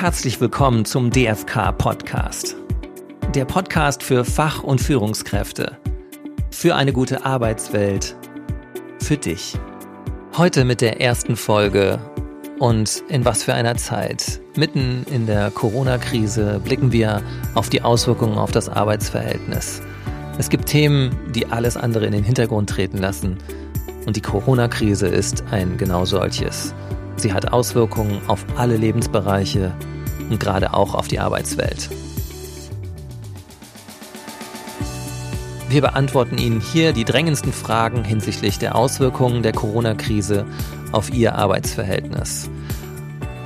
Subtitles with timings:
[0.00, 2.54] Herzlich willkommen zum DFK Podcast.
[3.34, 5.76] Der Podcast für Fach- und Führungskräfte.
[6.52, 8.14] Für eine gute Arbeitswelt.
[9.00, 9.58] Für dich.
[10.36, 11.98] Heute mit der ersten Folge
[12.60, 14.40] und in was für einer Zeit.
[14.54, 17.20] Mitten in der Corona-Krise blicken wir
[17.56, 19.82] auf die Auswirkungen auf das Arbeitsverhältnis.
[20.38, 23.38] Es gibt Themen, die alles andere in den Hintergrund treten lassen.
[24.06, 26.72] Und die Corona-Krise ist ein genau solches.
[27.18, 29.74] Sie hat Auswirkungen auf alle Lebensbereiche
[30.30, 31.90] und gerade auch auf die Arbeitswelt.
[35.68, 40.46] Wir beantworten Ihnen hier die drängendsten Fragen hinsichtlich der Auswirkungen der Corona-Krise
[40.92, 42.48] auf Ihr Arbeitsverhältnis.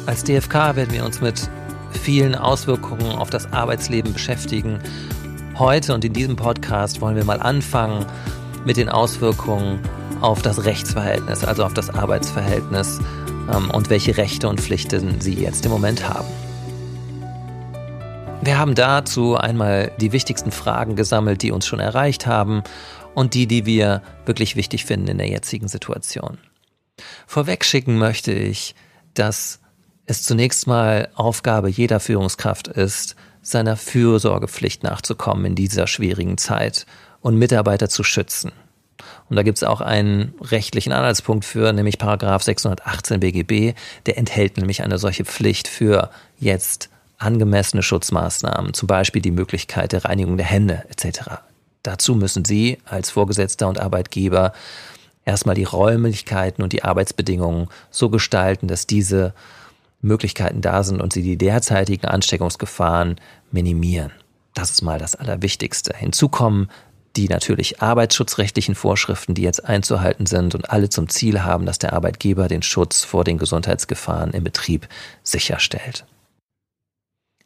[0.05, 1.49] Als DFK werden wir uns mit
[1.91, 4.79] vielen Auswirkungen auf das Arbeitsleben beschäftigen.
[5.57, 8.05] Heute und in diesem Podcast wollen wir mal anfangen
[8.65, 9.79] mit den Auswirkungen
[10.21, 12.99] auf das Rechtsverhältnis, also auf das Arbeitsverhältnis
[13.53, 16.27] ähm, und welche Rechte und Pflichten Sie jetzt im Moment haben.
[18.43, 22.63] Wir haben dazu einmal die wichtigsten Fragen gesammelt, die uns schon erreicht haben
[23.13, 26.39] und die, die wir wirklich wichtig finden in der jetzigen Situation.
[27.27, 28.73] Vorweg schicken möchte ich,
[29.13, 29.59] dass
[30.07, 36.87] es zunächst mal Aufgabe jeder Führungskraft ist, seiner Fürsorgepflicht nachzukommen in dieser schwierigen Zeit
[37.21, 38.51] und Mitarbeiter zu schützen.
[39.29, 44.57] Und da gibt es auch einen rechtlichen Anhaltspunkt für, nämlich Paragraph 618 BGB, der enthält
[44.57, 46.90] nämlich eine solche Pflicht für jetzt
[47.21, 51.41] angemessene Schutzmaßnahmen, zum Beispiel die Möglichkeit der Reinigung der Hände etc.
[51.83, 54.53] Dazu müssen Sie als Vorgesetzter und Arbeitgeber
[55.25, 59.33] erstmal die Räumlichkeiten und die Arbeitsbedingungen so gestalten, dass diese
[60.01, 63.19] Möglichkeiten da sind und Sie die derzeitigen Ansteckungsgefahren
[63.51, 64.11] minimieren.
[64.53, 65.95] Das ist mal das Allerwichtigste.
[65.95, 66.69] Hinzu kommen
[67.15, 71.93] die natürlich arbeitsschutzrechtlichen Vorschriften, die jetzt einzuhalten sind und alle zum Ziel haben, dass der
[71.93, 74.87] Arbeitgeber den Schutz vor den Gesundheitsgefahren im Betrieb
[75.23, 76.05] sicherstellt.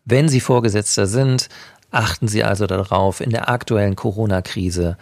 [0.05, 1.49] Wenn Sie Vorgesetzter sind,
[1.89, 4.97] achten Sie also darauf, in der aktuellen Corona-Krise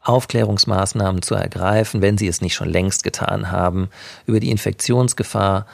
[0.00, 3.88] Aufklärungsmaßnahmen zu ergreifen, wenn Sie es nicht schon längst getan haben,
[4.26, 5.66] über die Infektionsgefahr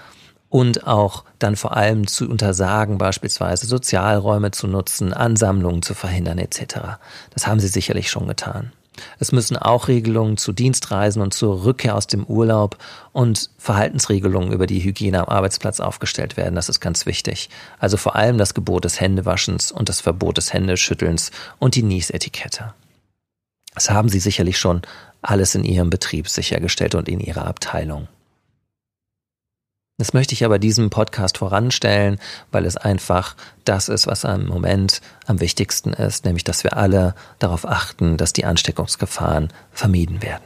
[0.48, 6.98] und auch dann vor allem zu untersagen, beispielsweise Sozialräume zu nutzen, Ansammlungen zu verhindern etc.
[7.34, 8.72] Das haben Sie sicherlich schon getan.
[9.18, 12.78] Es müssen auch Regelungen zu Dienstreisen und zur Rückkehr aus dem Urlaub
[13.12, 16.54] und Verhaltensregelungen über die Hygiene am Arbeitsplatz aufgestellt werden.
[16.54, 17.50] Das ist ganz wichtig.
[17.78, 22.74] Also vor allem das Gebot des Händewaschens und das Verbot des Händeschüttelns und die Niesetikette.
[23.74, 24.82] Das haben Sie sicherlich schon
[25.22, 28.08] alles in Ihrem Betrieb sichergestellt und in Ihrer Abteilung.
[30.00, 32.18] Das möchte ich aber diesem Podcast voranstellen,
[32.52, 37.14] weil es einfach das ist, was im Moment am wichtigsten ist, nämlich dass wir alle
[37.38, 40.44] darauf achten, dass die Ansteckungsgefahren vermieden werden.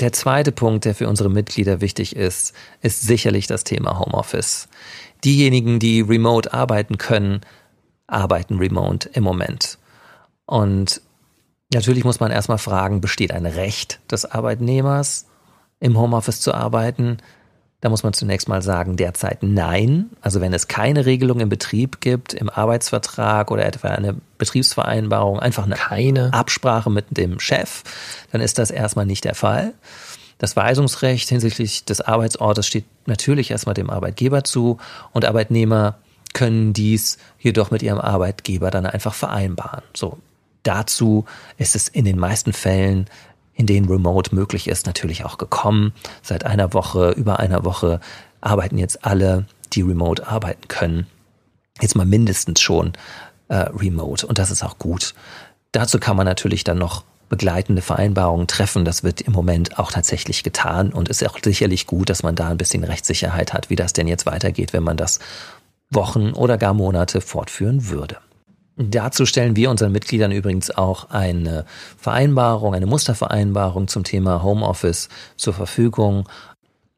[0.00, 4.68] Der zweite Punkt, der für unsere Mitglieder wichtig ist, ist sicherlich das Thema Homeoffice.
[5.22, 7.42] Diejenigen, die remote arbeiten können,
[8.06, 9.76] arbeiten remote im Moment.
[10.46, 11.02] Und
[11.70, 15.26] natürlich muss man erstmal fragen, besteht ein Recht des Arbeitnehmers,
[15.80, 17.18] im Homeoffice zu arbeiten?
[17.80, 20.10] Da muss man zunächst mal sagen, derzeit nein.
[20.20, 25.64] Also wenn es keine Regelung im Betrieb gibt, im Arbeitsvertrag oder etwa eine Betriebsvereinbarung, einfach
[25.64, 27.84] eine keine Absprache mit dem Chef,
[28.32, 29.74] dann ist das erstmal nicht der Fall.
[30.38, 34.78] Das Weisungsrecht hinsichtlich des Arbeitsortes steht natürlich erstmal dem Arbeitgeber zu
[35.12, 35.98] und Arbeitnehmer
[36.32, 39.82] können dies jedoch mit ihrem Arbeitgeber dann einfach vereinbaren.
[39.94, 40.18] So.
[40.64, 41.24] Dazu
[41.56, 43.06] ist es in den meisten Fällen
[43.58, 45.92] in denen Remote möglich ist, natürlich auch gekommen.
[46.22, 48.00] Seit einer Woche, über einer Woche
[48.40, 51.06] arbeiten jetzt alle, die Remote arbeiten können.
[51.80, 52.92] Jetzt mal mindestens schon
[53.48, 55.14] äh, Remote und das ist auch gut.
[55.72, 58.84] Dazu kann man natürlich dann noch begleitende Vereinbarungen treffen.
[58.84, 62.48] Das wird im Moment auch tatsächlich getan und ist auch sicherlich gut, dass man da
[62.48, 65.18] ein bisschen Rechtssicherheit hat, wie das denn jetzt weitergeht, wenn man das
[65.90, 68.18] Wochen oder gar Monate fortführen würde.
[68.80, 71.64] Dazu stellen wir unseren Mitgliedern übrigens auch eine
[71.96, 76.28] Vereinbarung, eine Mustervereinbarung zum Thema Homeoffice zur Verfügung.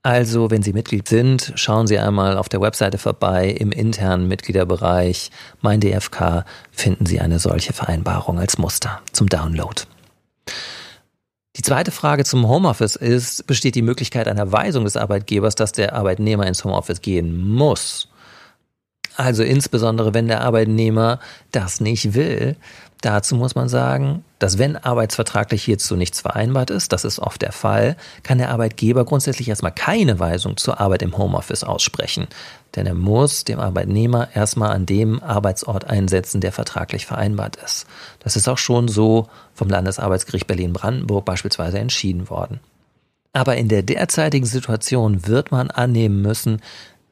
[0.03, 3.49] Also, wenn Sie Mitglied sind, schauen Sie einmal auf der Webseite vorbei.
[3.49, 5.31] Im internen Mitgliederbereich
[5.63, 9.83] Mein DFK finden Sie eine solche Vereinbarung als Muster zum Download.
[11.57, 15.95] Die zweite Frage zum Homeoffice ist, besteht die Möglichkeit einer Weisung des Arbeitgebers, dass der
[15.95, 18.10] Arbeitnehmer ins Homeoffice gehen muss?
[19.21, 21.21] Also insbesondere, wenn der Arbeitnehmer
[21.53, 22.57] das nicht will.
[23.03, 27.53] Dazu muss man sagen, dass wenn arbeitsvertraglich hierzu nichts vereinbart ist, das ist oft der
[27.53, 32.29] Fall, kann der Arbeitgeber grundsätzlich erstmal keine Weisung zur Arbeit im Homeoffice aussprechen.
[32.77, 37.87] Denn er muss dem Arbeitnehmer erstmal an dem Arbeitsort einsetzen, der vertraglich vereinbart ist.
[38.21, 42.61] Das ist auch schon so vom Landesarbeitsgericht Berlin-Brandenburg beispielsweise entschieden worden.
[43.33, 46.61] Aber in der derzeitigen Situation wird man annehmen müssen,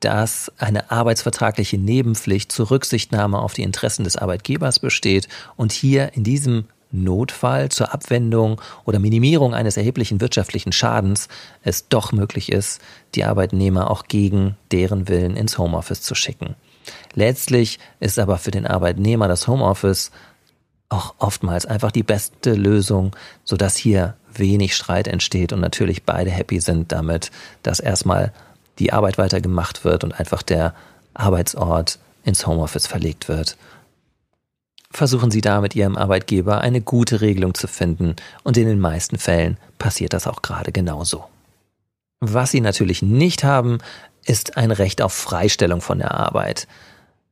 [0.01, 6.25] dass eine arbeitsvertragliche Nebenpflicht zur Rücksichtnahme auf die Interessen des Arbeitgebers besteht und hier in
[6.25, 11.29] diesem Notfall zur Abwendung oder Minimierung eines erheblichen wirtschaftlichen Schadens
[11.63, 12.81] es doch möglich ist,
[13.15, 16.55] die Arbeitnehmer auch gegen deren Willen ins Homeoffice zu schicken.
[17.15, 20.11] Letztlich ist aber für den Arbeitnehmer das Homeoffice
[20.89, 23.15] auch oftmals einfach die beste Lösung,
[23.45, 27.31] sodass hier wenig Streit entsteht und natürlich beide happy sind damit,
[27.63, 28.33] dass erstmal
[28.79, 30.75] die Arbeit weiter gemacht wird und einfach der
[31.15, 33.57] Arbeitsort ins Homeoffice verlegt wird.
[34.91, 39.19] Versuchen Sie da mit Ihrem Arbeitgeber eine gute Regelung zu finden und in den meisten
[39.19, 41.25] Fällen passiert das auch gerade genauso.
[42.21, 43.79] Was Sie natürlich nicht haben,
[44.25, 46.67] ist ein Recht auf Freistellung von der Arbeit.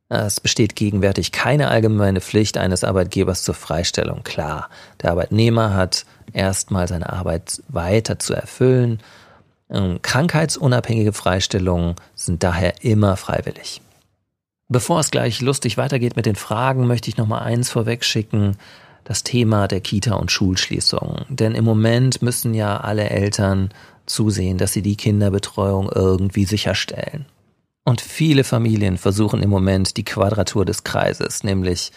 [0.09, 4.23] Es besteht gegenwärtig keine allgemeine Pflicht eines Arbeitgebers zur Freistellung.
[4.23, 4.69] Klar,
[5.01, 9.01] der Arbeitnehmer hat erstmal seine Arbeit weiter zu erfüllen
[9.69, 13.81] krankheitsunabhängige Freistellungen sind daher immer freiwillig.
[14.69, 18.57] Bevor es gleich lustig weitergeht mit den Fragen, möchte ich noch mal eins vorwegschicken.
[19.03, 21.25] Das Thema der Kita- und Schulschließung.
[21.29, 23.69] Denn im Moment müssen ja alle Eltern
[24.05, 27.25] zusehen, dass sie die Kinderbetreuung irgendwie sicherstellen.
[27.85, 31.93] Und viele Familien versuchen im Moment die Quadratur des Kreises, nämlich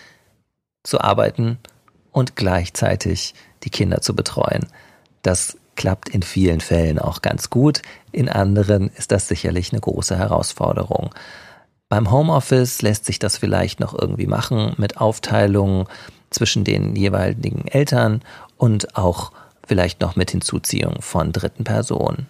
[0.85, 1.59] zu arbeiten
[2.13, 3.35] und gleichzeitig
[3.65, 4.67] die Kinder zu betreuen.
[5.23, 7.81] Das klappt in vielen Fällen auch ganz gut,
[8.13, 11.15] in anderen ist das sicherlich eine große Herausforderung.
[11.89, 15.89] Beim Homeoffice lässt sich das vielleicht noch irgendwie machen mit Aufteilung
[16.29, 18.21] zwischen den jeweiligen Eltern
[18.59, 19.33] und auch
[19.67, 22.27] vielleicht noch mit Hinzuziehung von dritten Personen.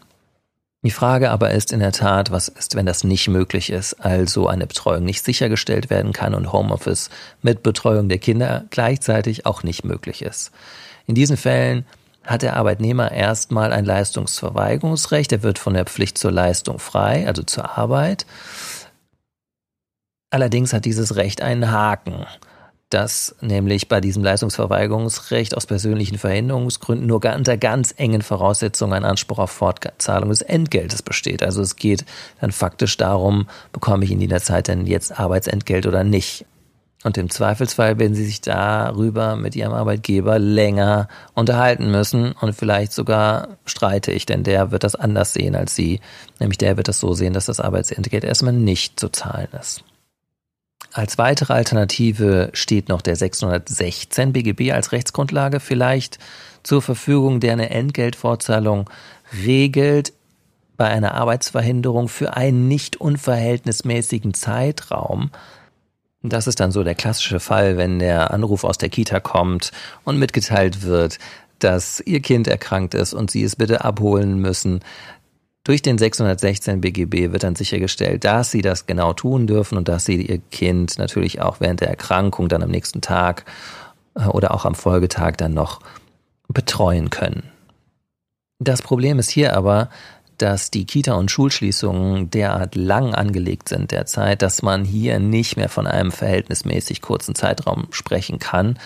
[0.83, 4.47] Die Frage aber ist in der Tat, was ist, wenn das nicht möglich ist, also
[4.47, 7.11] eine Betreuung nicht sichergestellt werden kann und Homeoffice
[7.43, 10.53] mit Betreuung der Kinder gleichzeitig auch nicht möglich ist.
[11.09, 11.85] In diesen Fällen
[12.31, 15.33] hat der Arbeitnehmer erstmal ein Leistungsverweigerungsrecht.
[15.33, 18.25] Er wird von der Pflicht zur Leistung frei, also zur Arbeit.
[20.31, 22.27] Allerdings hat dieses Recht einen Haken,
[22.89, 29.41] dass nämlich bei diesem Leistungsverweigerungsrecht aus persönlichen Verhinderungsgründen nur unter ganz engen Voraussetzungen ein Anspruch
[29.41, 31.43] auf Fortzahlung des Entgeltes besteht.
[31.43, 32.05] Also es geht
[32.41, 36.47] dann faktisch darum, bekomme ich in dieser Zeit denn jetzt Arbeitsentgelt oder nicht.
[37.03, 42.93] Und im Zweifelsfall werden sie sich darüber mit ihrem Arbeitgeber länger unterhalten müssen und vielleicht
[42.93, 46.01] sogar streite ich, denn der wird das anders sehen als sie.
[46.39, 49.83] Nämlich der wird das so sehen, dass das Arbeitsentgelt erstmal nicht zu zahlen ist.
[50.93, 56.19] Als weitere Alternative steht noch der 616 BGB als Rechtsgrundlage vielleicht
[56.63, 58.91] zur Verfügung, der eine Entgeltfortzahlung
[59.45, 60.13] regelt
[60.77, 65.31] bei einer Arbeitsverhinderung für einen nicht unverhältnismäßigen Zeitraum
[66.23, 69.73] das ist dann so der klassische Fall, wenn der Anruf aus der Kita kommt
[70.05, 71.19] und mitgeteilt wird,
[71.59, 74.81] dass ihr Kind erkrankt ist und sie es bitte abholen müssen.
[75.65, 80.05] Durch den 616 BGB wird dann sichergestellt, dass sie das genau tun dürfen und dass
[80.05, 83.45] sie ihr Kind natürlich auch während der Erkrankung dann am nächsten Tag
[84.15, 85.81] äh, oder auch am Folgetag dann noch
[86.49, 87.45] betreuen können.
[88.59, 89.89] Das Problem ist hier aber,
[90.41, 95.69] dass die Kita- und Schulschließungen derart lang angelegt sind derzeit, dass man hier nicht mehr
[95.69, 98.79] von einem verhältnismäßig kurzen Zeitraum sprechen kann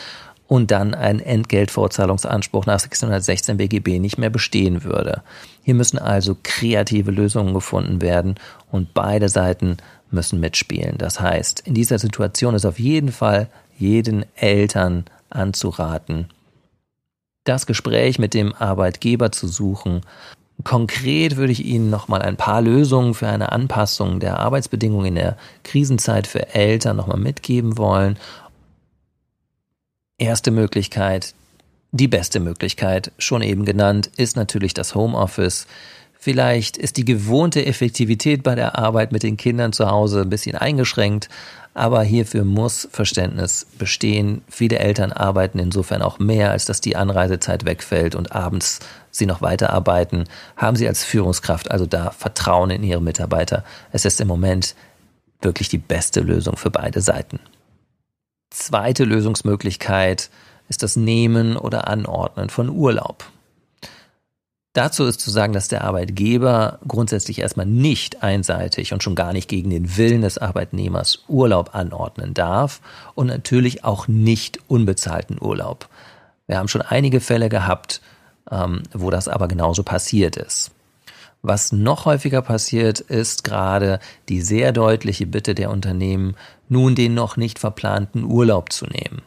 [0.47, 5.23] und dann ein Entgeltvorzahlungsanspruch nach 616 BGB nicht mehr bestehen würde.
[5.63, 8.35] Hier müssen also kreative Lösungen gefunden werden
[8.71, 9.77] und beide Seiten
[10.11, 10.99] müssen mitspielen.
[10.99, 16.29] Das heißt, in dieser Situation ist auf jeden Fall jeden Eltern anzuraten,
[17.45, 20.01] das Gespräch mit dem Arbeitgeber zu suchen
[20.63, 25.37] Konkret würde ich Ihnen nochmal ein paar Lösungen für eine Anpassung der Arbeitsbedingungen in der
[25.65, 28.19] Krisenzeit für Eltern nochmal mitgeben wollen.
[30.17, 31.35] Erste Möglichkeit,
[31.91, 35.67] die beste Möglichkeit, schon eben genannt, ist natürlich das Homeoffice.
[36.19, 40.57] Vielleicht ist die gewohnte Effektivität bei der Arbeit mit den Kindern zu Hause ein bisschen
[40.57, 41.29] eingeschränkt,
[41.75, 44.43] aber hierfür muss Verständnis bestehen.
[44.49, 48.79] Viele Eltern arbeiten insofern auch mehr, als dass die Anreisezeit wegfällt und abends
[49.11, 50.25] sie noch weiterarbeiten.
[50.57, 53.65] Haben sie als Führungskraft also da Vertrauen in ihre Mitarbeiter.
[53.91, 54.77] Es ist im Moment
[55.43, 57.41] wirklich die beste Lösung für beide Seiten.
[58.51, 60.31] Zweite Lösungsmöglichkeit
[60.69, 63.25] ist das Nehmen oder Anordnen von Urlaub.
[64.75, 69.49] Dazu ist zu sagen, dass der Arbeitgeber grundsätzlich erstmal nicht einseitig und schon gar nicht
[69.49, 72.81] gegen den Willen des Arbeitnehmers Urlaub anordnen darf
[73.15, 75.89] und natürlich auch nicht unbezahlten Urlaub.
[76.49, 78.01] Wir haben schon einige Fälle gehabt,
[78.51, 80.73] ähm, wo das aber genauso passiert ist.
[81.41, 86.35] Was noch häufiger passiert, ist gerade die sehr deutliche Bitte der Unternehmen,
[86.69, 89.23] nun den noch nicht verplanten Urlaub zu nehmen.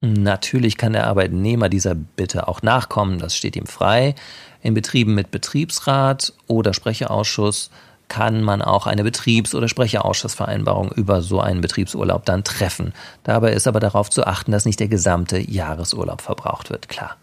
[0.00, 4.14] Natürlich kann der Arbeitnehmer dieser Bitte auch nachkommen, das steht ihm frei.
[4.62, 7.70] In Betrieben mit Betriebsrat oder Sprecherausschuss
[8.08, 12.94] kann man auch eine Betriebs- oder Sprecherausschussvereinbarung über so einen Betriebsurlaub dann treffen.
[13.22, 17.16] Dabei ist aber darauf zu achten, dass nicht der gesamte Jahresurlaub verbraucht wird, klar.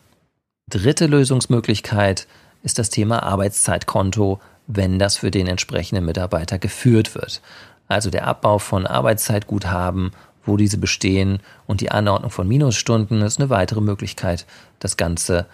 [0.70, 2.28] Dritte Lösungsmöglichkeit
[2.64, 7.42] ist das Thema Arbeitszeitkonto, wenn das für den entsprechenden Mitarbeiter geführt wird.
[7.88, 10.12] Also der Abbau von Arbeitszeitguthaben
[10.46, 14.46] wo diese bestehen und die Anordnung von Minusstunden ist eine weitere Möglichkeit,
[14.80, 15.46] das Ganze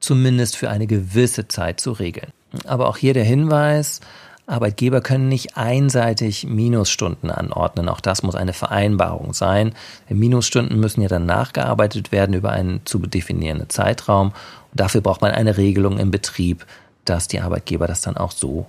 [0.00, 2.32] zumindest für eine gewisse Zeit zu regeln.
[2.66, 4.00] Aber auch hier der Hinweis,
[4.50, 7.88] Arbeitgeber können nicht einseitig Minusstunden anordnen.
[7.88, 9.74] Auch das muss eine Vereinbarung sein.
[10.08, 14.28] Minusstunden müssen ja dann nachgearbeitet werden über einen zu definierenden Zeitraum.
[14.28, 16.66] Und dafür braucht man eine Regelung im Betrieb,
[17.04, 18.66] dass die Arbeitgeber das dann auch so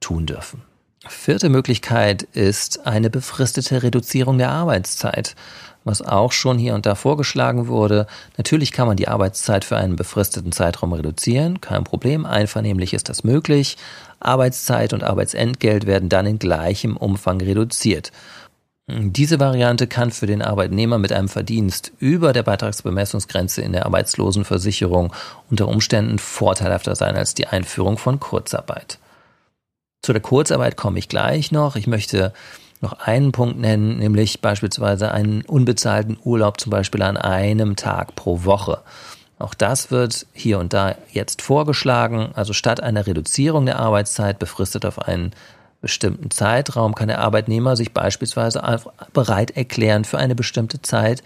[0.00, 0.62] tun dürfen.
[1.06, 5.36] Vierte Möglichkeit ist eine befristete Reduzierung der Arbeitszeit,
[5.88, 8.06] was auch schon hier und da vorgeschlagen wurde.
[8.36, 13.24] Natürlich kann man die Arbeitszeit für einen befristeten Zeitraum reduzieren, kein Problem, einvernehmlich ist das
[13.24, 13.76] möglich.
[14.20, 18.12] Arbeitszeit und Arbeitsentgelt werden dann in gleichem Umfang reduziert.
[18.90, 25.12] Diese Variante kann für den Arbeitnehmer mit einem Verdienst über der Beitragsbemessungsgrenze in der Arbeitslosenversicherung
[25.50, 28.98] unter Umständen vorteilhafter sein als die Einführung von Kurzarbeit.
[30.02, 31.76] Zu der Kurzarbeit komme ich gleich noch.
[31.76, 32.32] Ich möchte
[32.80, 38.44] noch einen Punkt nennen, nämlich beispielsweise einen unbezahlten Urlaub zum Beispiel an einem Tag pro
[38.44, 38.80] Woche.
[39.38, 42.30] Auch das wird hier und da jetzt vorgeschlagen.
[42.34, 45.32] Also statt einer Reduzierung der Arbeitszeit befristet auf einen
[45.80, 48.62] bestimmten Zeitraum kann der Arbeitnehmer sich beispielsweise
[49.12, 51.22] bereit erklären, für eine bestimmte Zeit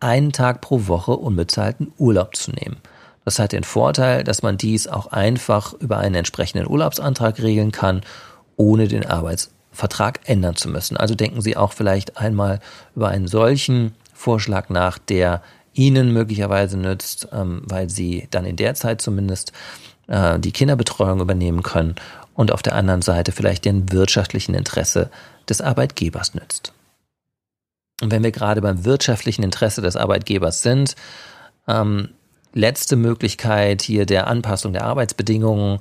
[0.00, 2.78] einen Tag pro Woche unbezahlten Urlaub zu nehmen.
[3.24, 8.00] Das hat den Vorteil, dass man dies auch einfach über einen entsprechenden Urlaubsantrag regeln kann,
[8.56, 9.06] ohne den
[9.72, 10.96] Arbeitsvertrag ändern zu müssen.
[10.96, 12.60] Also denken Sie auch vielleicht einmal
[12.94, 15.42] über einen solchen Vorschlag nach, der
[15.74, 19.52] Ihnen möglicherweise nützt, ähm, weil Sie dann in der Zeit zumindest
[20.06, 21.96] äh, die Kinderbetreuung übernehmen können
[22.34, 25.10] und auf der anderen Seite vielleicht den wirtschaftlichen Interesse
[25.48, 26.72] des Arbeitgebers nützt.
[28.02, 30.94] Und wenn wir gerade beim wirtschaftlichen Interesse des Arbeitgebers sind,
[31.66, 32.10] ähm,
[32.52, 35.80] letzte Möglichkeit hier der Anpassung der Arbeitsbedingungen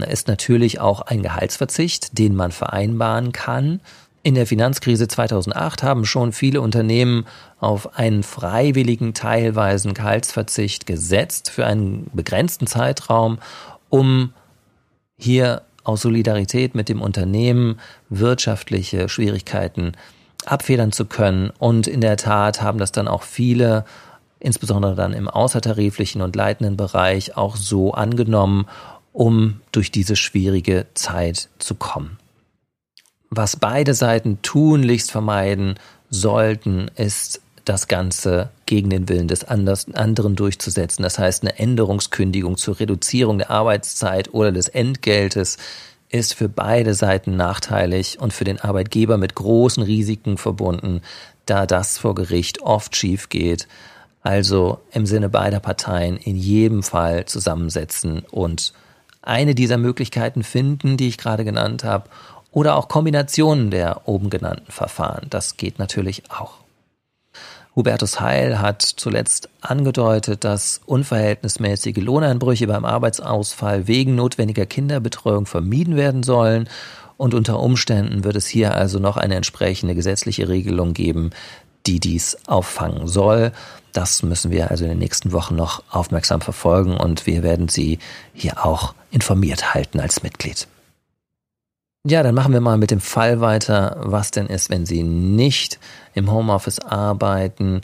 [0.00, 3.80] ist natürlich auch ein Gehaltsverzicht, den man vereinbaren kann.
[4.22, 7.26] In der Finanzkrise 2008 haben schon viele Unternehmen
[7.60, 13.38] auf einen freiwilligen, teilweisen Gehaltsverzicht gesetzt für einen begrenzten Zeitraum,
[13.90, 14.32] um
[15.18, 19.92] hier aus Solidarität mit dem Unternehmen wirtschaftliche Schwierigkeiten
[20.46, 21.50] abfedern zu können.
[21.58, 23.84] Und in der Tat haben das dann auch viele
[24.42, 28.66] insbesondere dann im außertariflichen und leitenden Bereich auch so angenommen,
[29.12, 32.18] um durch diese schwierige Zeit zu kommen.
[33.30, 35.78] Was beide Seiten tunlichst vermeiden
[36.10, 41.02] sollten, ist das Ganze gegen den Willen des anderen durchzusetzen.
[41.02, 45.58] Das heißt, eine Änderungskündigung zur Reduzierung der Arbeitszeit oder des Entgeltes
[46.08, 51.00] ist für beide Seiten nachteilig und für den Arbeitgeber mit großen Risiken verbunden,
[51.46, 53.66] da das vor Gericht oft schief geht
[54.22, 58.72] also im Sinne beider Parteien in jedem Fall zusammensetzen und
[59.22, 62.08] eine dieser Möglichkeiten finden, die ich gerade genannt habe,
[62.50, 65.26] oder auch Kombinationen der oben genannten Verfahren.
[65.30, 66.58] Das geht natürlich auch.
[67.74, 76.22] Hubertus Heil hat zuletzt angedeutet, dass unverhältnismäßige Lohneinbrüche beim Arbeitsausfall wegen notwendiger Kinderbetreuung vermieden werden
[76.22, 76.68] sollen
[77.16, 81.30] und unter Umständen wird es hier also noch eine entsprechende gesetzliche Regelung geben,
[81.86, 83.52] die dies auffangen soll.
[83.92, 87.98] Das müssen wir also in den nächsten Wochen noch aufmerksam verfolgen und wir werden Sie
[88.34, 90.66] hier auch informiert halten als Mitglied.
[92.04, 95.78] Ja, dann machen wir mal mit dem Fall weiter, was denn ist, wenn Sie nicht
[96.14, 97.82] im Homeoffice arbeiten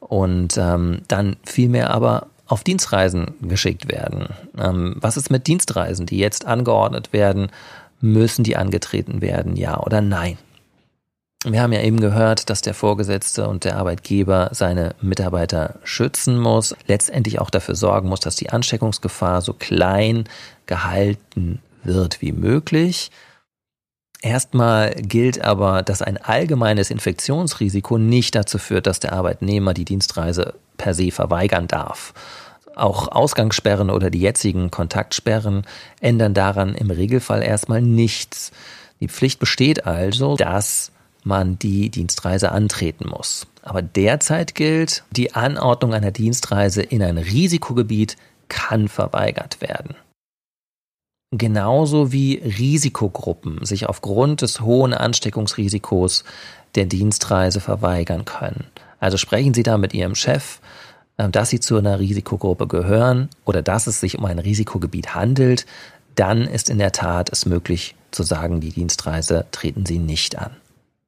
[0.00, 4.30] und ähm, dann vielmehr aber auf Dienstreisen geschickt werden.
[4.58, 7.52] Ähm, was ist mit Dienstreisen, die jetzt angeordnet werden?
[8.00, 10.36] Müssen die angetreten werden, ja oder nein?
[11.46, 16.76] Wir haben ja eben gehört, dass der Vorgesetzte und der Arbeitgeber seine Mitarbeiter schützen muss,
[16.86, 20.24] letztendlich auch dafür sorgen muss, dass die Ansteckungsgefahr so klein
[20.66, 23.10] gehalten wird wie möglich.
[24.20, 30.52] Erstmal gilt aber, dass ein allgemeines Infektionsrisiko nicht dazu führt, dass der Arbeitnehmer die Dienstreise
[30.76, 32.12] per se verweigern darf.
[32.76, 35.66] Auch Ausgangssperren oder die jetzigen Kontaktsperren
[36.00, 38.52] ändern daran im Regelfall erstmal nichts.
[39.00, 40.92] Die Pflicht besteht also, dass
[41.24, 43.46] man die Dienstreise antreten muss.
[43.62, 48.16] Aber derzeit gilt, die Anordnung einer Dienstreise in ein Risikogebiet
[48.48, 49.94] kann verweigert werden.
[51.32, 56.24] Genauso wie Risikogruppen sich aufgrund des hohen Ansteckungsrisikos
[56.74, 58.64] der Dienstreise verweigern können.
[58.98, 60.60] Also sprechen Sie da mit Ihrem Chef,
[61.16, 65.66] äh, dass Sie zu einer Risikogruppe gehören oder dass es sich um ein Risikogebiet handelt,
[66.16, 70.56] dann ist in der Tat es möglich zu sagen, die Dienstreise treten Sie nicht an.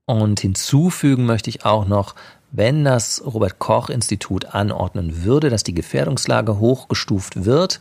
[0.06, 2.14] Und hinzufügen möchte ich auch noch,
[2.50, 7.80] wenn das Robert Koch Institut anordnen würde, dass die Gefährdungslage hochgestuft wird,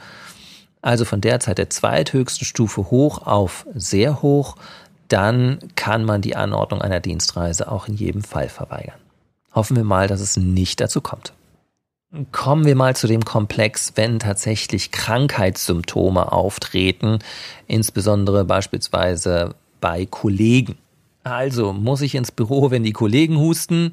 [0.82, 4.56] also von derzeit der zweithöchsten Stufe hoch auf sehr hoch,
[5.08, 8.96] dann kann man die Anordnung einer Dienstreise auch in jedem Fall verweigern.
[9.54, 11.34] Hoffen wir mal, dass es nicht dazu kommt.
[12.32, 17.20] Kommen wir mal zu dem Komplex, wenn tatsächlich Krankheitssymptome auftreten,
[17.68, 20.78] insbesondere beispielsweise bei Kollegen.
[21.24, 23.92] Also muss ich ins Büro, wenn die Kollegen husten?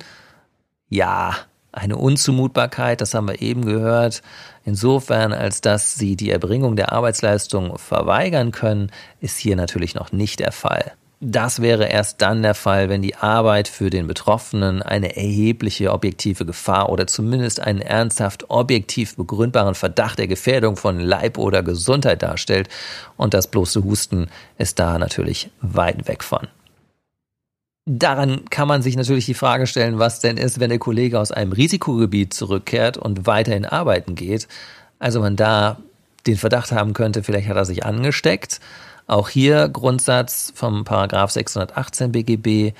[0.89, 1.37] Ja,
[1.73, 4.23] eine Unzumutbarkeit, das haben wir eben gehört.
[4.65, 10.41] Insofern, als dass sie die Erbringung der Arbeitsleistung verweigern können, ist hier natürlich noch nicht
[10.41, 10.93] der Fall.
[11.21, 16.47] Das wäre erst dann der Fall, wenn die Arbeit für den Betroffenen eine erhebliche objektive
[16.47, 22.69] Gefahr oder zumindest einen ernsthaft objektiv begründbaren Verdacht der Gefährdung von Leib oder Gesundheit darstellt.
[23.17, 26.47] Und das bloße Husten ist da natürlich weit weg von.
[27.91, 31.33] Daran kann man sich natürlich die Frage stellen, was denn ist, wenn der Kollege aus
[31.33, 34.47] einem Risikogebiet zurückkehrt und weiterhin arbeiten geht.
[34.99, 35.79] Also man da
[36.27, 38.61] den Verdacht haben könnte, vielleicht hat er sich angesteckt.
[39.07, 42.75] Auch hier Grundsatz vom Paragraph 618 BGB.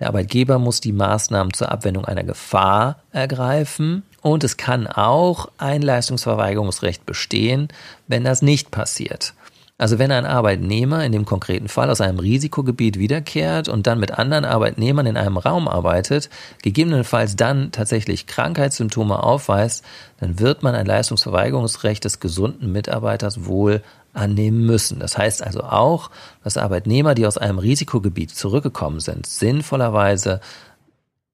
[0.00, 5.82] Der Arbeitgeber muss die Maßnahmen zur Abwendung einer Gefahr ergreifen und es kann auch ein
[5.82, 7.68] Leistungsverweigerungsrecht bestehen,
[8.08, 9.34] wenn das nicht passiert.
[9.80, 14.18] Also wenn ein Arbeitnehmer in dem konkreten Fall aus einem Risikogebiet wiederkehrt und dann mit
[14.18, 16.30] anderen Arbeitnehmern in einem Raum arbeitet,
[16.62, 19.84] gegebenenfalls dann tatsächlich Krankheitssymptome aufweist,
[20.18, 23.80] dann wird man ein Leistungsverweigerungsrecht des gesunden Mitarbeiters wohl
[24.14, 24.98] annehmen müssen.
[24.98, 26.10] Das heißt also auch,
[26.42, 30.40] dass Arbeitnehmer, die aus einem Risikogebiet zurückgekommen sind, sinnvollerweise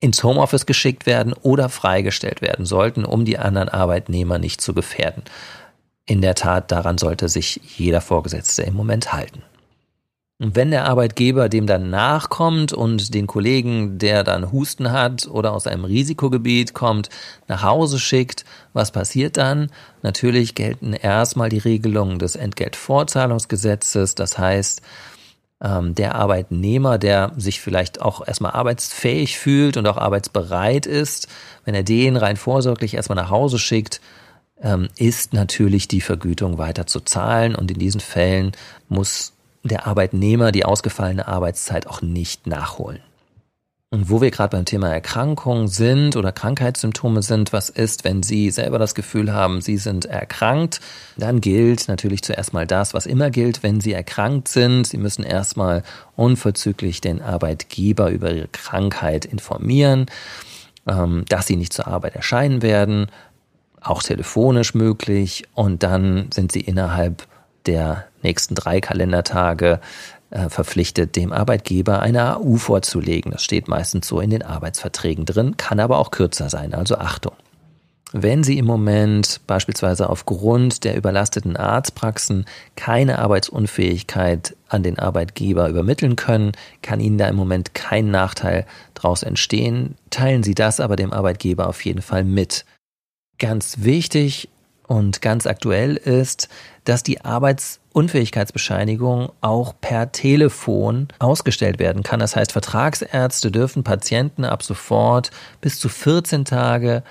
[0.01, 5.23] ins Homeoffice geschickt werden oder freigestellt werden sollten, um die anderen Arbeitnehmer nicht zu gefährden
[6.07, 9.43] in der Tat, daran sollte sich jeder Vorgesetzte im Moment halten.
[10.41, 15.53] Und wenn der Arbeitgeber dem dann nachkommt und den Kollegen, der dann Husten hat oder
[15.53, 17.09] aus einem Risikogebiet kommt,
[17.47, 19.71] nach Hause schickt, was passiert dann?
[20.03, 24.17] Natürlich gelten erstmal die Regelungen des Entgeltvorzahlungsgesetzes.
[24.17, 24.83] Das heißt,
[25.63, 31.29] ähm, der Arbeitnehmer, der sich vielleicht auch erstmal arbeitsfähig fühlt und auch arbeitsbereit ist,
[31.65, 34.01] wenn er den rein vorsorglich erstmal nach Hause schickt,
[34.65, 38.53] ähm, ist natürlich die Vergütung weiter zu zahlen und in diesen Fällen
[38.89, 43.01] muss der Arbeitnehmer die ausgefallene Arbeitszeit auch nicht nachholen.
[43.91, 48.51] Und wo wir gerade beim Thema Erkrankung sind oder Krankheitssymptome sind, was ist, wenn Sie
[48.51, 50.81] selber das Gefühl haben, Sie sind erkrankt,
[51.17, 54.89] dann gilt natürlich zuerst mal das, was immer gilt, wenn Sie erkrankt sind.
[54.89, 55.85] Sie müssen erstmal
[56.17, 60.07] unverzüglich den Arbeitgeber über Ihre Krankheit informieren,
[60.89, 63.07] ähm, dass Sie nicht zur Arbeit erscheinen werden
[63.85, 67.27] auch telefonisch möglich und dann sind sie innerhalb
[67.67, 69.81] der nächsten drei Kalendertage
[70.31, 73.33] äh, verpflichtet, dem Arbeitgeber eine AU vorzulegen.
[73.33, 77.35] Das steht meistens so in den Arbeitsverträgen drin, kann aber auch kürzer sein, also Achtung.
[78.17, 82.45] Wenn Sie im Moment beispielsweise aufgrund der überlasteten Arztpraxen
[82.77, 89.25] keine Arbeitsunfähigkeit an den Arbeitgeber übermitteln können, kann Ihnen da im Moment kein Nachteil daraus
[89.25, 89.97] entstehen.
[90.11, 92.65] Teilen Sie das aber dem Arbeitgeber auf jeden Fall mit.
[93.39, 94.49] Ganz wichtig
[94.87, 96.51] und ganz aktuell ist,
[96.85, 102.21] dass die Arbeitsunfähigkeitsbescheinigung auch per Telefon ausgestellt werden kann.
[102.21, 107.03] Das heißt, Vertragsärzte dürfen Patienten ab sofort bis zu 14 Tage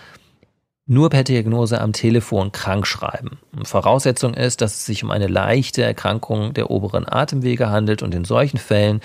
[0.86, 3.39] nur per Diagnose am Telefon krank schreiben.
[3.63, 8.25] Voraussetzung ist, dass es sich um eine leichte Erkrankung der oberen Atemwege handelt und in
[8.25, 8.99] solchen Fällen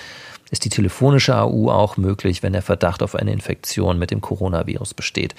[0.50, 4.94] ist die telefonische AU auch möglich, wenn der Verdacht auf eine Infektion mit dem Coronavirus
[4.94, 5.34] besteht.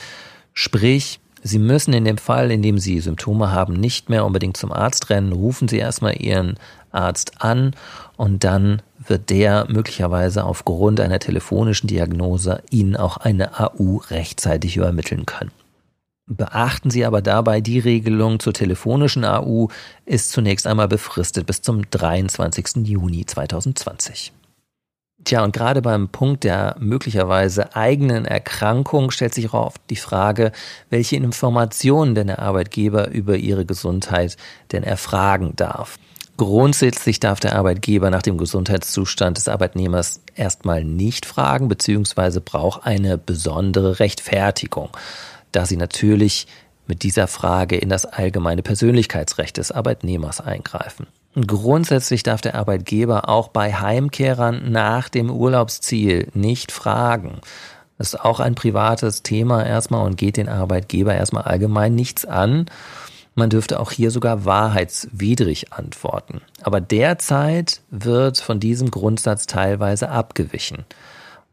[0.54, 4.72] Sprich, Sie müssen in dem Fall, in dem Sie Symptome haben, nicht mehr unbedingt zum
[4.72, 5.32] Arzt rennen.
[5.32, 6.56] Rufen Sie erstmal Ihren
[6.92, 7.76] Arzt an
[8.18, 15.26] und dann wird der möglicherweise aufgrund einer telefonischen Diagnose Ihnen auch eine AU rechtzeitig übermitteln
[15.26, 15.52] können.
[16.28, 19.70] Beachten Sie aber dabei, die Regelung zur telefonischen AU
[20.06, 22.88] ist zunächst einmal befristet bis zum 23.
[22.88, 24.32] Juni 2020.
[25.26, 30.52] Tja, und gerade beim Punkt der möglicherweise eigenen Erkrankung stellt sich auch oft die Frage,
[30.90, 34.38] welche Informationen denn der Arbeitgeber über ihre Gesundheit
[34.72, 36.00] denn erfragen darf.
[36.38, 43.18] Grundsätzlich darf der Arbeitgeber nach dem Gesundheitszustand des Arbeitnehmers erstmal nicht fragen, beziehungsweise braucht eine
[43.18, 44.90] besondere Rechtfertigung,
[45.52, 46.48] da sie natürlich
[46.88, 51.08] mit dieser Frage in das allgemeine Persönlichkeitsrecht des Arbeitnehmers eingreifen.
[51.36, 57.42] Grundsätzlich darf der Arbeitgeber auch bei Heimkehrern nach dem Urlaubsziel nicht fragen.
[57.98, 62.66] Das ist auch ein privates Thema erstmal und geht den Arbeitgeber erstmal allgemein nichts an.
[63.36, 66.42] Man dürfte auch hier sogar wahrheitswidrig antworten.
[66.64, 70.86] Aber derzeit wird von diesem Grundsatz teilweise abgewichen,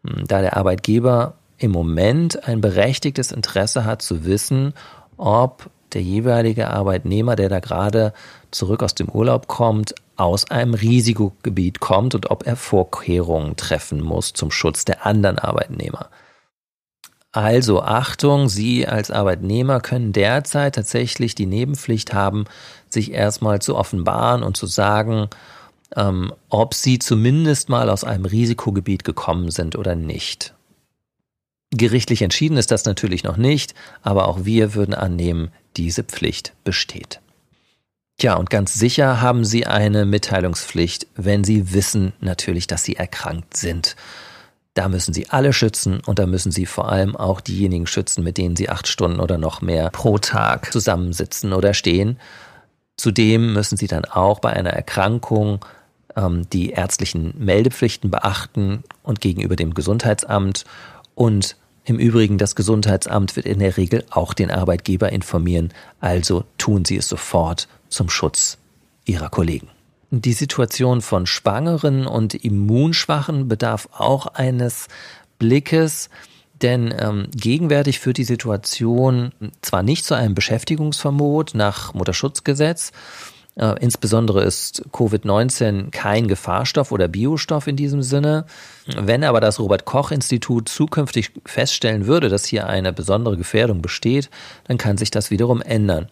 [0.06, 4.72] hm, da der Arbeitgeber im Moment ein berechtigtes Interesse hat zu wissen,
[5.16, 8.12] ob der jeweilige Arbeitnehmer, der da gerade
[8.50, 14.32] zurück aus dem Urlaub kommt, aus einem Risikogebiet kommt und ob er Vorkehrungen treffen muss
[14.32, 16.08] zum Schutz der anderen Arbeitnehmer.
[17.32, 22.46] Also Achtung, Sie als Arbeitnehmer können derzeit tatsächlich die Nebenpflicht haben,
[22.88, 25.28] sich erstmal zu offenbaren und zu sagen,
[25.94, 30.54] ähm, ob Sie zumindest mal aus einem Risikogebiet gekommen sind oder nicht.
[31.70, 37.20] Gerichtlich entschieden ist das natürlich noch nicht, aber auch wir würden annehmen, diese Pflicht besteht.
[38.18, 43.56] Tja, und ganz sicher haben Sie eine Mitteilungspflicht, wenn Sie wissen natürlich, dass Sie erkrankt
[43.56, 43.94] sind.
[44.72, 48.38] Da müssen Sie alle schützen und da müssen Sie vor allem auch diejenigen schützen, mit
[48.38, 52.18] denen Sie acht Stunden oder noch mehr pro Tag zusammensitzen oder stehen.
[52.96, 55.64] Zudem müssen Sie dann auch bei einer Erkrankung
[56.16, 60.64] ähm, die ärztlichen Meldepflichten beachten und gegenüber dem Gesundheitsamt.
[61.14, 61.56] Und
[61.86, 65.72] im Übrigen, das Gesundheitsamt wird in der Regel auch den Arbeitgeber informieren.
[66.00, 68.58] Also tun Sie es sofort zum Schutz
[69.04, 69.68] Ihrer Kollegen.
[70.10, 74.88] Die Situation von Schwangeren und Immunschwachen bedarf auch eines
[75.38, 76.10] Blickes,
[76.60, 82.90] denn ähm, gegenwärtig führt die Situation zwar nicht zu einem Beschäftigungsverbot nach Mutterschutzgesetz,
[83.56, 88.44] äh, insbesondere ist Covid-19 kein Gefahrstoff oder Biostoff in diesem Sinne.
[88.86, 94.30] Wenn aber das Robert Koch Institut zukünftig feststellen würde, dass hier eine besondere Gefährdung besteht,
[94.64, 96.08] dann kann sich das wiederum ändern.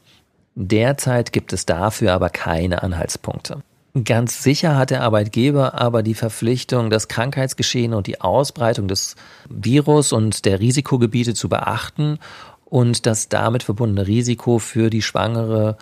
[0.54, 3.62] Derzeit gibt es dafür aber keine Anhaltspunkte.
[4.04, 9.14] Ganz sicher hat der Arbeitgeber aber die Verpflichtung, das Krankheitsgeschehen und die Ausbreitung des
[9.48, 12.18] Virus und der Risikogebiete zu beachten
[12.64, 15.76] und das damit verbundene Risiko für die schwangere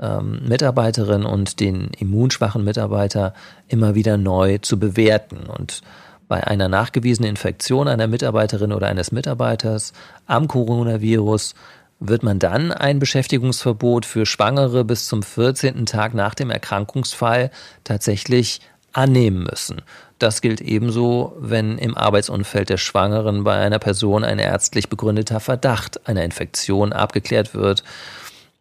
[0.00, 3.34] ähm, Mitarbeiterin und den immunschwachen Mitarbeiter
[3.68, 5.46] immer wieder neu zu bewerten.
[5.46, 5.82] Und
[6.28, 9.92] bei einer nachgewiesenen Infektion einer Mitarbeiterin oder eines Mitarbeiters
[10.26, 11.54] am Coronavirus
[12.00, 15.86] wird man dann ein Beschäftigungsverbot für Schwangere bis zum 14.
[15.86, 17.50] Tag nach dem Erkrankungsfall
[17.82, 18.60] tatsächlich
[18.92, 19.82] annehmen müssen.
[20.18, 26.08] Das gilt ebenso, wenn im Arbeitsumfeld der Schwangeren bei einer Person ein ärztlich begründeter Verdacht
[26.08, 27.84] einer Infektion abgeklärt wird.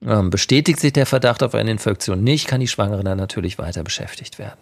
[0.05, 3.83] Ähm, bestätigt sich der Verdacht auf eine Infektion nicht, kann die Schwangere dann natürlich weiter
[3.83, 4.59] beschäftigt werden.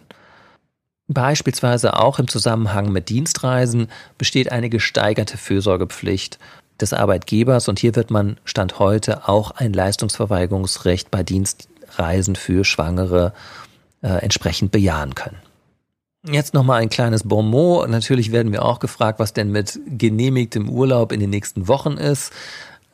[1.08, 6.38] Beispielsweise auch im Zusammenhang mit Dienstreisen besteht eine gesteigerte Fürsorgepflicht
[6.80, 13.32] des Arbeitgebers und hier wird man Stand heute auch ein Leistungsverweigerungsrecht bei Dienstreisen für Schwangere
[14.02, 15.38] äh, entsprechend bejahen können.
[16.28, 17.88] Jetzt nochmal ein kleines Bonmot.
[17.88, 22.32] Natürlich werden wir auch gefragt, was denn mit genehmigtem Urlaub in den nächsten Wochen ist,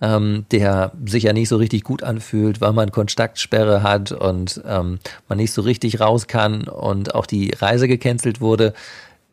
[0.03, 4.99] ähm, der sich ja nicht so richtig gut anfühlt, weil man Kontaktsperre hat und ähm,
[5.29, 8.75] man nicht so richtig raus kann und auch die Reise gecancelt wurde.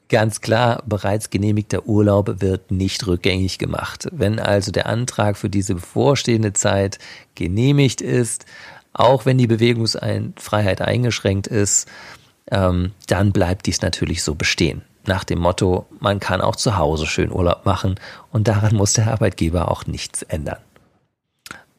[0.10, 4.08] Ganz klar, bereits genehmigter Urlaub wird nicht rückgängig gemacht.
[4.12, 7.00] Wenn also der Antrag für diese bevorstehende Zeit
[7.34, 8.46] genehmigt ist,
[8.94, 11.88] auch wenn die Bewegungsfreiheit eingeschränkt ist,
[12.52, 14.84] ähm, dann bleibt dies natürlich so bestehen.
[15.10, 17.96] Nach dem Motto, man kann auch zu Hause schön Urlaub machen
[18.32, 20.60] und daran muss der Arbeitgeber auch nichts ändern.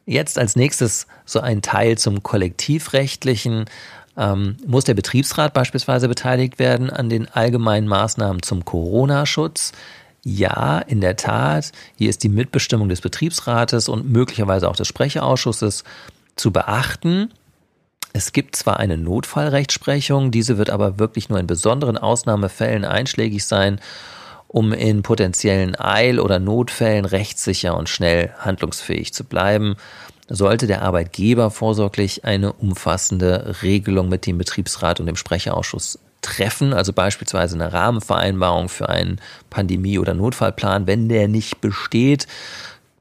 [0.05, 3.69] Jetzt als nächstes so ein Teil zum kollektivrechtlichen
[4.17, 9.71] ähm, muss der Betriebsrat beispielsweise beteiligt werden an den allgemeinen Maßnahmen zum Corona-Schutz?
[10.25, 11.71] Ja, in der Tat.
[11.97, 15.85] Hier ist die Mitbestimmung des Betriebsrates und möglicherweise auch des Sprecherausschusses
[16.35, 17.31] zu beachten.
[18.13, 23.79] Es gibt zwar eine Notfallrechtsprechung, diese wird aber wirklich nur in besonderen Ausnahmefällen einschlägig sein,
[24.47, 29.77] um in potenziellen Eil- oder Notfällen rechtssicher und schnell handlungsfähig zu bleiben
[30.33, 36.93] sollte der Arbeitgeber vorsorglich eine umfassende Regelung mit dem Betriebsrat und dem Sprecherausschuss treffen, also
[36.93, 39.19] beispielsweise eine Rahmenvereinbarung für einen
[39.49, 40.87] Pandemie- oder Notfallplan.
[40.87, 42.27] Wenn der nicht besteht,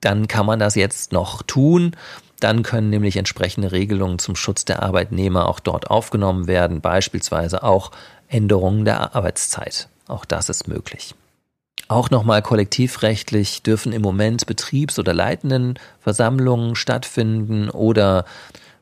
[0.00, 1.94] dann kann man das jetzt noch tun.
[2.40, 7.90] Dann können nämlich entsprechende Regelungen zum Schutz der Arbeitnehmer auch dort aufgenommen werden, beispielsweise auch
[8.28, 9.88] Änderungen der Arbeitszeit.
[10.08, 11.14] Auch das ist möglich.
[11.88, 18.24] Auch nochmal kollektivrechtlich dürfen im Moment Betriebs- oder Leitendenversammlungen stattfinden oder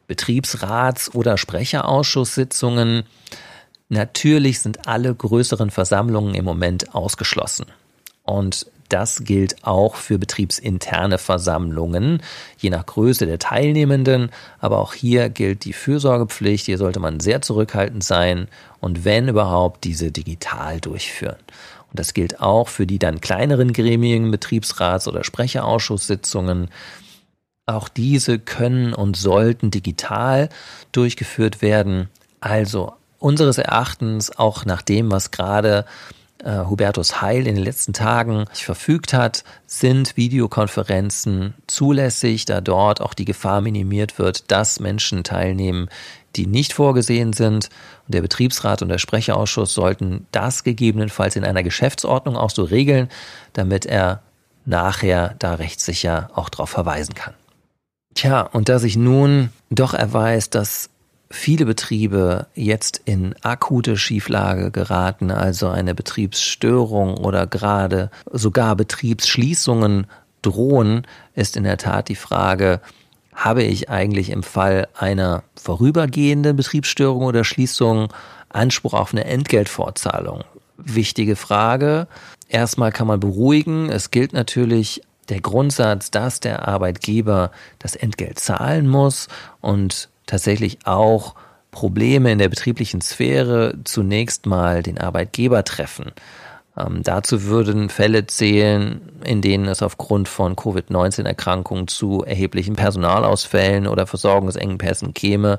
[0.08, 3.04] Betriebsrats- oder Sprecherausschusssitzungen.
[3.88, 7.66] Natürlich sind alle größeren Versammlungen im Moment ausgeschlossen.
[8.24, 12.22] Und das gilt auch für betriebsinterne Versammlungen,
[12.58, 14.30] je nach Größe der Teilnehmenden.
[14.60, 16.66] Aber auch hier gilt die Fürsorgepflicht.
[16.66, 18.48] Hier sollte man sehr zurückhaltend sein
[18.80, 21.36] und wenn überhaupt diese digital durchführen.
[21.90, 26.68] Und das gilt auch für die dann kleineren Gremien, Betriebsrats- oder Sprecherausschusssitzungen.
[27.66, 30.48] Auch diese können und sollten digital
[30.92, 32.08] durchgeführt werden.
[32.40, 35.84] Also unseres Erachtens auch nach dem, was gerade
[36.44, 43.14] äh, Hubertus Heil in den letzten Tagen verfügt hat, sind Videokonferenzen zulässig, da dort auch
[43.14, 45.88] die Gefahr minimiert wird, dass Menschen teilnehmen,
[46.36, 47.70] die nicht vorgesehen sind.
[48.06, 53.08] Und der Betriebsrat und der Sprecherausschuss sollten das gegebenenfalls in einer Geschäftsordnung auch so regeln,
[53.52, 54.22] damit er
[54.64, 57.34] nachher da rechtssicher auch darauf verweisen kann.
[58.14, 60.90] Tja, und da sich nun doch erweist, dass
[61.30, 70.06] viele Betriebe jetzt in akute Schieflage geraten, also eine Betriebsstörung oder gerade sogar Betriebsschließungen
[70.42, 72.80] drohen, ist in der Tat die Frage,
[73.34, 78.12] habe ich eigentlich im Fall einer vorübergehenden Betriebsstörung oder Schließung
[78.48, 80.42] Anspruch auf eine Entgeltfortzahlung?
[80.76, 82.08] Wichtige Frage.
[82.48, 83.90] Erstmal kann man beruhigen.
[83.90, 89.28] Es gilt natürlich der Grundsatz, dass der Arbeitgeber das Entgelt zahlen muss
[89.60, 91.34] und tatsächlich auch
[91.72, 96.12] Probleme in der betrieblichen Sphäre zunächst mal den Arbeitgeber treffen.
[96.76, 104.06] Ähm, dazu würden Fälle zählen, in denen es aufgrund von Covid-19-Erkrankungen zu erheblichen Personalausfällen oder
[104.06, 105.58] Versorgungsengpässen käme,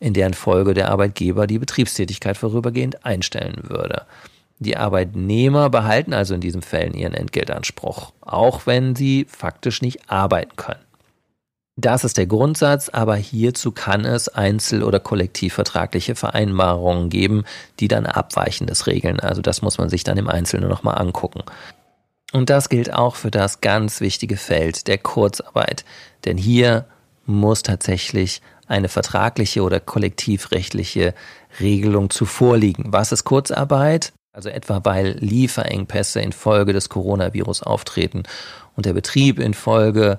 [0.00, 4.02] in deren Folge der Arbeitgeber die Betriebstätigkeit vorübergehend einstellen würde.
[4.58, 10.56] Die Arbeitnehmer behalten also in diesen Fällen ihren Entgeltanspruch, auch wenn sie faktisch nicht arbeiten
[10.56, 10.80] können.
[11.76, 17.44] Das ist der Grundsatz, aber hierzu kann es einzel- oder kollektivvertragliche Vereinbarungen geben,
[17.80, 19.18] die dann Abweichendes regeln.
[19.18, 21.42] Also das muss man sich dann im Einzelnen nochmal angucken.
[22.32, 25.84] Und das gilt auch für das ganz wichtige Feld der Kurzarbeit.
[26.24, 26.86] Denn hier
[27.26, 31.14] muss tatsächlich eine vertragliche oder kollektivrechtliche
[31.60, 32.92] Regelung zuvor liegen.
[32.92, 34.12] Was ist Kurzarbeit?
[34.32, 38.24] Also etwa weil Lieferengpässe infolge des Coronavirus auftreten
[38.74, 40.18] und der Betrieb infolge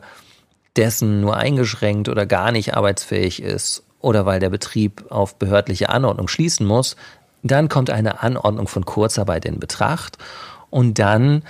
[0.76, 6.28] dessen nur eingeschränkt oder gar nicht arbeitsfähig ist oder weil der Betrieb auf behördliche Anordnung
[6.28, 6.96] schließen muss,
[7.44, 10.18] dann kommt eine Anordnung von Kurzarbeit in Betracht
[10.70, 11.44] und dann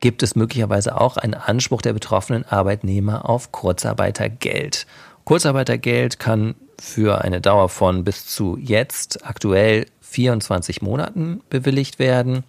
[0.00, 4.86] gibt es möglicherweise auch einen Anspruch der betroffenen Arbeitnehmer auf Kurzarbeitergeld.
[5.24, 12.44] Kurzarbeitergeld kann für eine Dauer von bis zu jetzt aktuell 24 Monaten bewilligt werden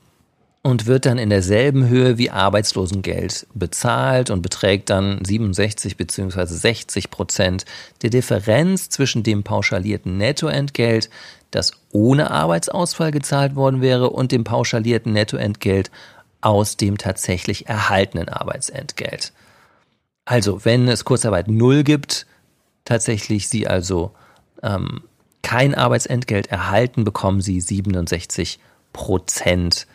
[0.62, 6.45] und wird dann in derselben Höhe wie Arbeitslosengeld bezahlt und beträgt dann 67 bzw.
[6.45, 7.65] 60 Prozent
[8.02, 11.10] der Differenz zwischen dem pauschalierten Nettoentgelt,
[11.52, 15.91] das ohne Arbeitsausfall gezahlt worden wäre, und dem pauschalierten Nettoentgelt
[16.41, 19.32] aus dem tatsächlich erhaltenen Arbeitsentgelt.
[20.26, 22.28] Also, wenn es Kurzarbeit null gibt,
[22.86, 24.12] tatsächlich Sie also
[24.62, 25.02] ähm,
[25.41, 28.60] kein Arbeitsentgelt erhalten, bekommen Sie 67
[28.93, 29.88] Prozent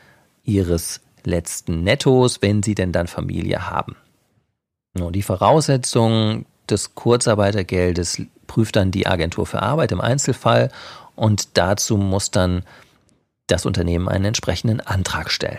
[0.44, 3.96] ihres letzten Nettos, wenn sie denn dann Familie haben.
[4.94, 10.70] Die Voraussetzungen des Kurzarbeitergeldes prüft dann die Agentur für Arbeit im Einzelfall
[11.16, 12.62] und dazu muss dann
[13.46, 15.58] das Unternehmen einen entsprechenden Antrag stellen.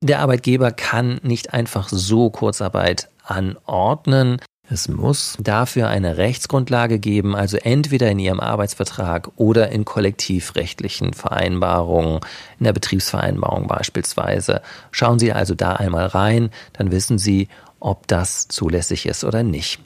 [0.00, 4.40] Der Arbeitgeber kann nicht einfach so Kurzarbeit anordnen.
[4.70, 12.20] Es muss dafür eine Rechtsgrundlage geben, also entweder in Ihrem Arbeitsvertrag oder in kollektivrechtlichen Vereinbarungen,
[12.58, 14.62] in der Betriebsvereinbarung beispielsweise.
[14.90, 17.48] Schauen Sie also da einmal rein, dann wissen Sie,
[17.78, 19.80] ob das zulässig ist oder nicht.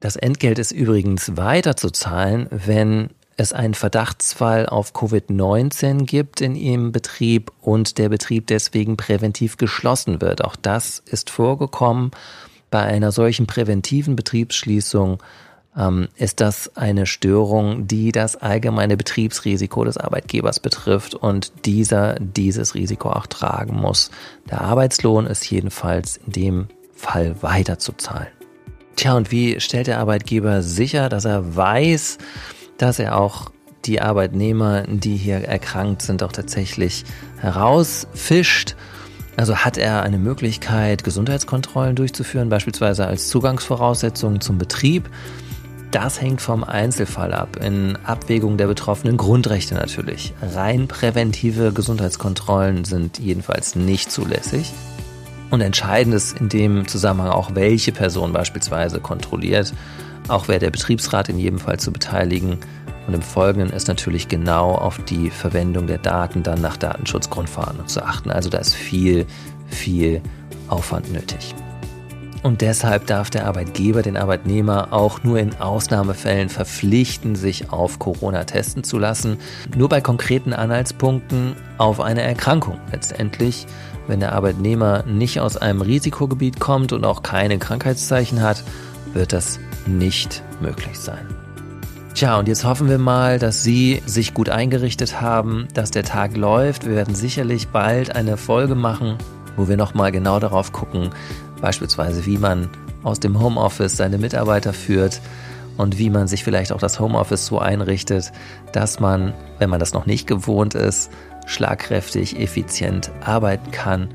[0.00, 6.56] Das Entgelt ist übrigens weiter zu zahlen, wenn es einen Verdachtsfall auf Covid-19 gibt in
[6.56, 10.44] Ihrem Betrieb und der Betrieb deswegen präventiv geschlossen wird.
[10.44, 12.10] Auch das ist vorgekommen
[12.74, 15.22] bei einer solchen präventiven Betriebsschließung
[15.78, 22.74] ähm, ist das eine Störung, die das allgemeine Betriebsrisiko des Arbeitgebers betrifft und dieser dieses
[22.74, 24.10] Risiko auch tragen muss.
[24.50, 28.32] Der Arbeitslohn ist jedenfalls in dem Fall weiterzuzahlen.
[28.96, 32.18] Tja, und wie stellt der Arbeitgeber sicher, dass er weiß,
[32.76, 33.52] dass er auch
[33.84, 37.04] die Arbeitnehmer, die hier erkrankt sind, auch tatsächlich
[37.38, 38.74] herausfischt
[39.36, 45.08] also hat er eine Möglichkeit, Gesundheitskontrollen durchzuführen, beispielsweise als Zugangsvoraussetzung zum Betrieb.
[45.90, 50.32] Das hängt vom Einzelfall ab, in Abwägung der betroffenen Grundrechte natürlich.
[50.42, 54.72] Rein präventive Gesundheitskontrollen sind jedenfalls nicht zulässig.
[55.50, 59.72] Und entscheidend ist in dem Zusammenhang auch, welche Person beispielsweise kontrolliert,
[60.26, 62.58] auch wer der Betriebsrat in jedem Fall zu beteiligen.
[63.06, 68.02] Und im Folgenden ist natürlich genau auf die Verwendung der Daten dann nach Datenschutzgrundverordnung zu
[68.02, 68.30] achten.
[68.30, 69.26] Also da ist viel,
[69.66, 70.22] viel
[70.68, 71.54] Aufwand nötig.
[72.44, 78.44] Und deshalb darf der Arbeitgeber den Arbeitnehmer auch nur in Ausnahmefällen verpflichten, sich auf Corona
[78.44, 79.38] testen zu lassen.
[79.74, 82.78] Nur bei konkreten Anhaltspunkten auf eine Erkrankung.
[82.92, 83.66] Letztendlich,
[84.08, 88.62] wenn der Arbeitnehmer nicht aus einem Risikogebiet kommt und auch keine Krankheitszeichen hat,
[89.14, 91.43] wird das nicht möglich sein.
[92.14, 96.36] Tja, und jetzt hoffen wir mal, dass Sie sich gut eingerichtet haben, dass der Tag
[96.36, 96.86] läuft.
[96.86, 99.18] Wir werden sicherlich bald eine Folge machen,
[99.56, 101.10] wo wir nochmal genau darauf gucken,
[101.64, 102.68] Beispielsweise, wie man
[103.04, 105.22] aus dem Homeoffice seine Mitarbeiter führt
[105.78, 108.32] und wie man sich vielleicht auch das Homeoffice so einrichtet,
[108.72, 111.10] dass man, wenn man das noch nicht gewohnt ist,
[111.46, 114.08] schlagkräftig, effizient arbeiten kann.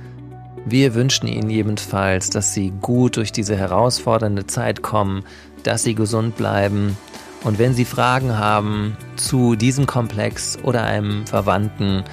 [0.63, 5.23] Wir wünschen Ihnen jedenfalls, dass Sie gut durch diese herausfordernde Zeit kommen,
[5.63, 6.97] dass Sie gesund bleiben.
[7.43, 12.03] Und wenn Sie Fragen haben zu diesem Komplex oder einem Verwandten,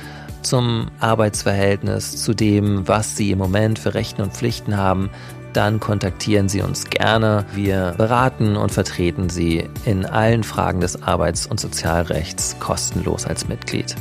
[0.42, 5.10] zum Arbeitsverhältnis, zu dem, was Sie im Moment für Rechten und Pflichten haben,
[5.52, 7.44] dann kontaktieren Sie uns gerne.
[7.52, 13.96] Wir beraten und vertreten Sie in allen Fragen des Arbeits- und Sozialrechts kostenlos als Mitglied.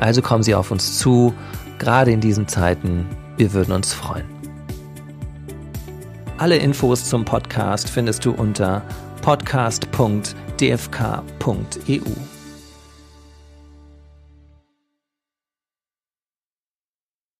[0.00, 1.34] Also kommen Sie auf uns zu,
[1.78, 3.06] gerade in diesen Zeiten.
[3.36, 4.24] Wir würden uns freuen.
[6.38, 8.82] Alle Infos zum Podcast findest du unter
[10.62, 12.31] podcast.dfk.eu.